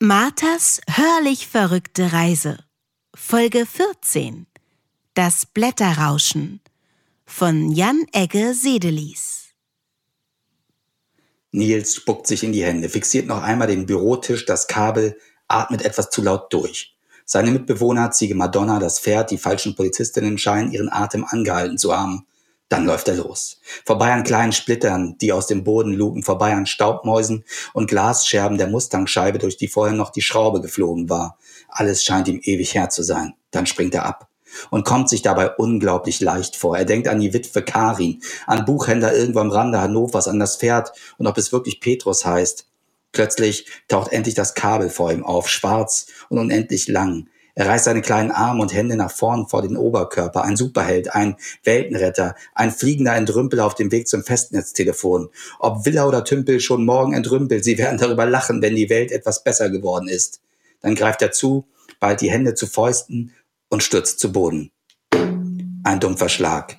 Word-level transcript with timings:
Marthas 0.00 0.80
hörlich 0.88 1.48
verrückte 1.48 2.12
Reise. 2.12 2.58
Folge 3.16 3.66
14. 3.66 4.46
Das 5.14 5.44
Blätterrauschen 5.44 6.60
von 7.26 7.72
Jan 7.72 8.06
Egge 8.12 8.54
Sedelis. 8.54 9.48
Nils 11.50 11.96
spuckt 11.96 12.28
sich 12.28 12.44
in 12.44 12.52
die 12.52 12.62
Hände, 12.62 12.88
fixiert 12.88 13.26
noch 13.26 13.42
einmal 13.42 13.66
den 13.66 13.86
Bürotisch, 13.86 14.46
das 14.46 14.68
Kabel, 14.68 15.18
atmet 15.48 15.84
etwas 15.84 16.10
zu 16.10 16.22
laut 16.22 16.52
durch. 16.52 16.96
Seine 17.24 17.50
Mitbewohner, 17.50 18.12
Ziege 18.12 18.36
Madonna, 18.36 18.78
das 18.78 19.00
Pferd, 19.00 19.32
die 19.32 19.38
falschen 19.38 19.74
Polizistinnen 19.74 20.38
scheinen 20.38 20.70
ihren 20.70 20.92
Atem 20.92 21.24
angehalten 21.24 21.76
zu 21.76 21.92
haben. 21.92 22.24
Dann 22.68 22.84
läuft 22.84 23.08
er 23.08 23.14
los. 23.14 23.60
Vorbei 23.86 24.12
an 24.12 24.24
kleinen 24.24 24.52
Splittern, 24.52 25.16
die 25.18 25.32
aus 25.32 25.46
dem 25.46 25.64
Boden 25.64 25.92
lugen, 25.92 26.22
vorbei 26.22 26.52
an 26.52 26.66
Staubmäusen 26.66 27.44
und 27.72 27.88
Glasscherben 27.88 28.58
der 28.58 28.68
Mustangscheibe, 28.68 29.38
durch 29.38 29.56
die 29.56 29.68
vorher 29.68 29.94
noch 29.94 30.10
die 30.10 30.20
Schraube 30.20 30.60
geflogen 30.60 31.08
war. 31.08 31.38
Alles 31.68 32.04
scheint 32.04 32.28
ihm 32.28 32.40
ewig 32.42 32.74
her 32.74 32.90
zu 32.90 33.02
sein. 33.02 33.34
Dann 33.50 33.66
springt 33.66 33.94
er 33.94 34.04
ab 34.04 34.28
und 34.70 34.84
kommt 34.84 35.08
sich 35.08 35.22
dabei 35.22 35.50
unglaublich 35.50 36.20
leicht 36.20 36.56
vor. 36.56 36.76
Er 36.76 36.84
denkt 36.84 37.08
an 37.08 37.20
die 37.20 37.32
Witwe 37.32 37.62
Karin, 37.62 38.20
an 38.46 38.64
Buchhändler 38.64 39.14
irgendwo 39.14 39.40
am 39.40 39.50
Rande 39.50 39.80
Hannovers, 39.80 40.28
an 40.28 40.38
das 40.38 40.56
Pferd 40.56 40.92
und 41.16 41.26
ob 41.26 41.38
es 41.38 41.52
wirklich 41.52 41.80
Petrus 41.80 42.24
heißt. 42.24 42.66
Plötzlich 43.12 43.66
taucht 43.88 44.12
endlich 44.12 44.34
das 44.34 44.54
Kabel 44.54 44.90
vor 44.90 45.12
ihm 45.12 45.24
auf, 45.24 45.48
schwarz 45.48 46.06
und 46.28 46.38
unendlich 46.38 46.88
lang. 46.88 47.28
Er 47.58 47.66
reißt 47.66 47.86
seine 47.86 48.02
kleinen 48.02 48.30
Arme 48.30 48.62
und 48.62 48.72
Hände 48.72 48.94
nach 48.94 49.10
vorn 49.10 49.48
vor 49.48 49.62
den 49.62 49.76
Oberkörper. 49.76 50.44
Ein 50.44 50.56
Superheld, 50.56 51.12
ein 51.12 51.34
Weltenretter, 51.64 52.36
ein 52.54 52.70
fliegender 52.70 53.16
Entrümpel 53.16 53.58
auf 53.58 53.74
dem 53.74 53.90
Weg 53.90 54.06
zum 54.06 54.22
Festnetztelefon. 54.22 55.28
Ob 55.58 55.84
Villa 55.84 56.06
oder 56.06 56.22
Tümpel 56.22 56.60
schon 56.60 56.84
morgen 56.84 57.14
entrümpelt, 57.14 57.64
sie 57.64 57.76
werden 57.76 57.98
darüber 57.98 58.26
lachen, 58.26 58.62
wenn 58.62 58.76
die 58.76 58.88
Welt 58.90 59.10
etwas 59.10 59.42
besser 59.42 59.70
geworden 59.70 60.06
ist. 60.06 60.40
Dann 60.82 60.94
greift 60.94 61.20
er 61.20 61.32
zu, 61.32 61.66
bald 61.98 62.20
die 62.20 62.30
Hände 62.30 62.54
zu 62.54 62.68
Fäusten 62.68 63.34
und 63.68 63.82
stürzt 63.82 64.20
zu 64.20 64.30
Boden. 64.30 64.70
Ein 65.82 65.98
dumpfer 65.98 66.28
Schlag. 66.28 66.78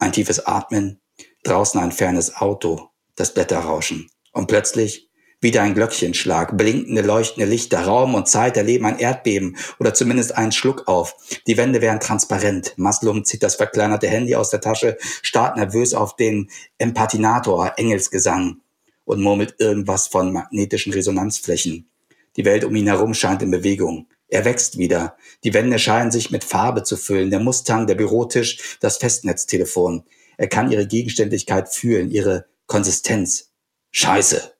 Ein 0.00 0.10
tiefes 0.10 0.44
Atmen. 0.44 1.00
Draußen 1.44 1.80
ein 1.80 1.92
fernes 1.92 2.34
Auto. 2.34 2.88
Das 3.14 3.32
Blätterrauschen. 3.34 4.10
Und 4.32 4.48
plötzlich 4.48 5.11
wieder 5.42 5.62
ein 5.62 5.74
Glöckchenschlag, 5.74 6.56
blinkende, 6.56 7.02
leuchtende 7.02 7.50
Lichter, 7.50 7.80
Raum 7.82 8.14
und 8.14 8.28
Zeit 8.28 8.56
erleben 8.56 8.86
ein 8.86 9.00
Erdbeben 9.00 9.56
oder 9.80 9.92
zumindest 9.92 10.36
einen 10.36 10.52
Schluck 10.52 10.86
auf. 10.86 11.16
Die 11.48 11.56
Wände 11.56 11.82
werden 11.82 11.98
transparent. 11.98 12.74
Maslum 12.76 13.24
zieht 13.24 13.42
das 13.42 13.56
verkleinerte 13.56 14.06
Handy 14.06 14.36
aus 14.36 14.50
der 14.50 14.60
Tasche, 14.60 14.96
starrt 15.20 15.56
nervös 15.56 15.94
auf 15.94 16.14
den 16.14 16.48
Empatinator, 16.78 17.72
Engelsgesang 17.76 18.60
und 19.04 19.20
murmelt 19.20 19.56
irgendwas 19.58 20.06
von 20.06 20.32
magnetischen 20.32 20.92
Resonanzflächen. 20.92 21.90
Die 22.36 22.44
Welt 22.44 22.64
um 22.64 22.74
ihn 22.76 22.86
herum 22.86 23.12
scheint 23.12 23.42
in 23.42 23.50
Bewegung. 23.50 24.06
Er 24.28 24.44
wächst 24.44 24.78
wieder. 24.78 25.16
Die 25.42 25.52
Wände 25.52 25.78
scheinen 25.78 26.12
sich 26.12 26.30
mit 26.30 26.44
Farbe 26.44 26.84
zu 26.84 26.96
füllen. 26.96 27.30
Der 27.30 27.40
Mustang, 27.40 27.86
der 27.86 27.96
Bürotisch, 27.96 28.78
das 28.80 28.96
Festnetztelefon. 28.96 30.04
Er 30.38 30.46
kann 30.46 30.70
ihre 30.70 30.86
Gegenständlichkeit 30.86 31.68
fühlen, 31.68 32.10
ihre 32.10 32.46
Konsistenz. 32.66 33.50
Scheiße 33.90 34.51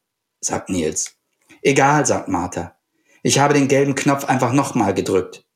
sagt 0.44 0.68
Nils. 0.68 1.14
Egal, 1.62 2.04
sagt 2.04 2.28
Martha. 2.28 2.76
Ich 3.22 3.38
habe 3.38 3.54
den 3.54 3.68
gelben 3.68 3.94
Knopf 3.94 4.24
einfach 4.24 4.52
nochmal 4.52 4.92
gedrückt. 4.92 5.46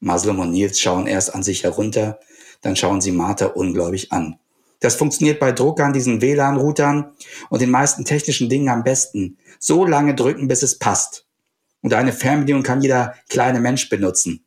Maslum 0.00 0.38
und 0.38 0.52
Nils 0.52 0.80
schauen 0.80 1.06
erst 1.06 1.34
an 1.34 1.42
sich 1.42 1.64
herunter, 1.64 2.20
dann 2.60 2.76
schauen 2.76 3.00
sie 3.00 3.12
Martha 3.12 3.46
ungläubig 3.46 4.12
an. 4.12 4.38
Das 4.80 4.96
funktioniert 4.96 5.38
bei 5.38 5.52
Druckern, 5.52 5.92
diesen 5.92 6.20
WLAN-Routern 6.20 7.12
und 7.50 7.60
den 7.62 7.70
meisten 7.70 8.04
technischen 8.04 8.48
Dingen 8.48 8.68
am 8.68 8.82
besten. 8.82 9.38
So 9.60 9.84
lange 9.84 10.14
drücken, 10.14 10.48
bis 10.48 10.62
es 10.62 10.78
passt. 10.78 11.26
Und 11.82 11.94
eine 11.94 12.12
Fernbedienung 12.12 12.62
kann 12.62 12.82
jeder 12.82 13.14
kleine 13.28 13.60
Mensch 13.60 13.88
benutzen. 13.88 14.44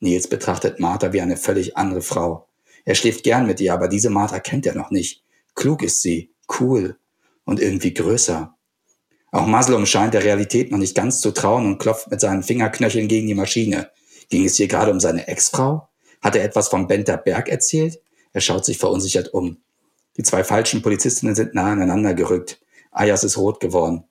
Nils 0.00 0.28
betrachtet 0.28 0.80
Martha 0.80 1.12
wie 1.12 1.20
eine 1.20 1.36
völlig 1.36 1.76
andere 1.76 2.02
Frau. 2.02 2.48
Er 2.84 2.94
schläft 2.94 3.22
gern 3.24 3.46
mit 3.46 3.60
ihr, 3.60 3.72
aber 3.72 3.88
diese 3.88 4.10
Martha 4.10 4.40
kennt 4.40 4.66
er 4.66 4.74
noch 4.74 4.90
nicht. 4.90 5.22
Klug 5.54 5.82
ist 5.82 6.02
sie, 6.02 6.34
cool 6.60 6.98
und 7.44 7.60
irgendwie 7.60 7.94
größer. 7.94 8.54
Auch 9.32 9.46
Maslum 9.46 9.86
scheint 9.86 10.12
der 10.12 10.24
Realität 10.24 10.70
noch 10.70 10.78
nicht 10.78 10.94
ganz 10.94 11.20
zu 11.20 11.32
trauen 11.32 11.64
und 11.66 11.78
klopft 11.78 12.10
mit 12.10 12.20
seinen 12.20 12.42
Fingerknöcheln 12.42 13.08
gegen 13.08 13.26
die 13.26 13.34
Maschine. 13.34 13.90
Ging 14.28 14.44
es 14.44 14.56
hier 14.56 14.68
gerade 14.68 14.92
um 14.92 15.00
seine 15.00 15.26
Ex-Frau? 15.26 15.88
Hat 16.20 16.36
er 16.36 16.44
etwas 16.44 16.68
vom 16.68 16.86
Benter 16.86 17.16
Berg 17.16 17.48
erzählt? 17.48 17.98
Er 18.34 18.42
schaut 18.42 18.66
sich 18.66 18.76
verunsichert 18.76 19.32
um. 19.32 19.56
Die 20.18 20.22
zwei 20.22 20.44
falschen 20.44 20.82
Polizistinnen 20.82 21.34
sind 21.34 21.54
nah 21.54 21.72
aneinander 21.72 22.12
gerückt. 22.12 22.60
Ayas 22.90 23.24
ist 23.24 23.38
rot 23.38 23.58
geworden. 23.58 24.04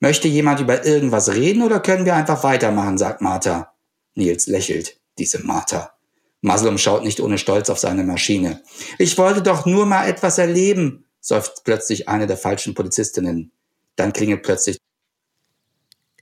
Möchte 0.00 0.28
jemand 0.28 0.60
über 0.60 0.84
irgendwas 0.86 1.34
reden 1.34 1.62
oder 1.62 1.80
können 1.80 2.06
wir 2.06 2.14
einfach 2.14 2.42
weitermachen, 2.42 2.96
sagt 2.96 3.20
Martha. 3.20 3.74
Nils 4.14 4.46
lächelt. 4.46 4.98
Diese 5.18 5.44
Martha. 5.44 5.92
Maslum 6.40 6.78
schaut 6.78 7.04
nicht 7.04 7.20
ohne 7.20 7.36
Stolz 7.38 7.68
auf 7.68 7.78
seine 7.78 8.02
Maschine. 8.02 8.62
Ich 8.98 9.16
wollte 9.18 9.42
doch 9.42 9.66
nur 9.66 9.84
mal 9.86 10.08
etwas 10.08 10.38
erleben, 10.38 11.04
seufzt 11.20 11.64
plötzlich 11.64 12.08
eine 12.08 12.26
der 12.26 12.36
falschen 12.36 12.74
Polizistinnen. 12.74 13.52
Dann 13.96 14.12
klingelt 14.12 14.42
plötzlich. 14.42 14.78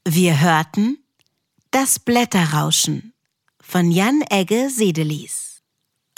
Wir 0.04 0.40
hörten 0.40 0.98
Das 1.70 1.98
Blätterrauschen 1.98 3.12
von 3.60 3.90
Jan 3.90 4.22
Egge 4.30 4.68
Sedelis. 4.68 5.62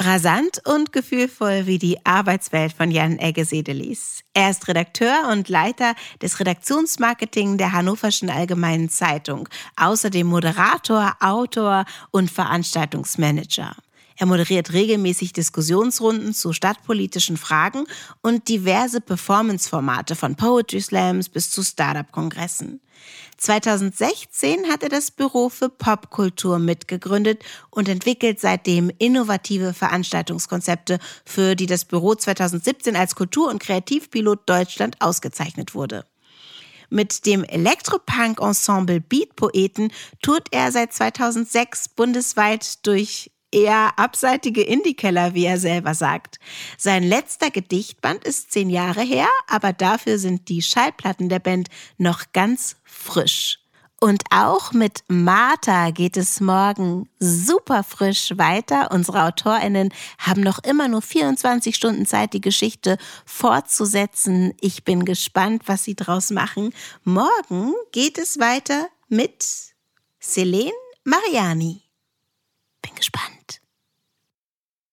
Rasant 0.01 0.61
und 0.67 0.93
gefühlvoll 0.93 1.67
wie 1.67 1.79
die 1.79 2.05
Arbeitswelt 2.05 2.73
von 2.73 2.91
Jan 2.91 3.19
Egge 3.21 3.45
Sedelis. 3.45 4.23
Er 4.33 4.51
ist 4.51 4.67
Redakteur 4.67 5.29
und 5.31 5.49
Leiter 5.49 5.95
des 6.21 6.41
Redaktionsmarketing 6.41 7.59
der 7.59 7.71
Hannoverschen 7.71 8.29
Allgemeinen 8.29 8.89
Zeitung, 8.89 9.49
außerdem 9.77 10.27
Moderator, 10.27 11.15
Autor 11.21 11.85
und 12.11 12.29
Veranstaltungsmanager. 12.29 13.77
Er 14.17 14.27
moderiert 14.27 14.73
regelmäßig 14.73 15.33
Diskussionsrunden 15.33 16.35
zu 16.35 16.53
stadtpolitischen 16.53 17.37
Fragen 17.37 17.85
und 18.23 18.49
diverse 18.49 19.01
Performance-Formate 19.01 20.15
von 20.15 20.37
Poetry 20.37 20.81
Slams 20.81 21.29
bis 21.29 21.51
zu 21.51 21.65
Startup-Kongressen. 21.65 22.81
2016 23.39 24.71
hat 24.71 24.85
er 24.85 24.89
das 24.89 25.11
Büro 25.11 25.49
für 25.49 25.69
Popkultur 25.69 26.61
mitgegründet 26.61 27.43
und 27.71 27.89
entwickelt 27.89 28.41
seitdem 28.41 28.91
innovative 28.99 29.75
Veranstaltungskonzepte, 29.75 31.01
für 31.25 31.57
die 31.57 31.67
das 31.67 31.85
Büro 31.85 32.15
2017 32.15 32.95
als 32.95 33.17
Kultur- 33.17 33.51
und 33.51 33.59
Kreativpilot 33.59 34.49
Deutschland 34.49 34.97
ausgezeichnet 35.01 35.75
wurde. 35.75 36.05
Mit 36.89 37.27
dem 37.27 37.43
Elektropunk-Ensemble 37.43 39.01
Beat 39.01 39.35
Poeten 39.35 39.91
tourt 40.23 40.49
er 40.53 40.71
seit 40.71 40.93
2006 40.93 41.89
bundesweit 41.89 42.87
durch 42.87 43.33
eher 43.55 43.99
abseitige 43.99 44.63
Indie-Keller, 44.63 45.35
wie 45.35 45.45
er 45.45 45.59
selber 45.59 45.95
sagt. 45.95 46.39
Sein 46.77 47.03
letzter 47.03 47.51
Gedichtband 47.51 48.25
ist 48.25 48.53
zehn 48.53 48.69
Jahre 48.69 49.03
her, 49.03 49.29
aber 49.49 49.73
dafür 49.73 50.19
sind 50.19 50.49
die 50.49 50.63
Schallplatten 50.63 51.29
der 51.29 51.39
Band 51.39 51.69
noch 51.97 52.25
ganz 52.33 52.77
frisch. 52.85 53.61
Und 54.05 54.23
auch 54.29 54.73
mit 54.73 55.03
Martha 55.09 55.91
geht 55.91 56.19
es 56.19 56.41
morgen 56.41 57.09
super 57.21 57.83
frisch 57.83 58.35
weiter. 58.37 58.91
Unsere 58.91 59.23
AutorInnen 59.23 59.95
haben 60.19 60.43
noch 60.43 60.59
immer 60.59 60.89
nur 60.89 61.01
24 61.01 61.75
Stunden 61.75 62.05
Zeit, 62.05 62.35
die 62.35 62.43
Geschichte 62.43 62.99
fortzusetzen. 63.25 64.53
Ich 64.61 64.85
bin 64.85 65.07
gespannt, 65.07 65.63
was 65.67 65.85
sie 65.85 65.95
draus 65.95 66.31
machen. 66.31 66.75
Morgen 67.05 67.73
geht 67.93 68.19
es 68.19 68.39
weiter 68.39 68.89
mit 69.09 69.43
Selene 70.21 70.73
Mariani. 71.05 71.81
Bin 72.83 72.95
gespannt. 72.95 73.34